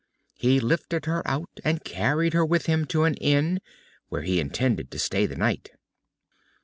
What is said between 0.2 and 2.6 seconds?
He lifted her out, and carried her